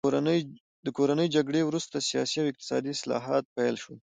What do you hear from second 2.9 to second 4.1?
اصلاحات پیل شول.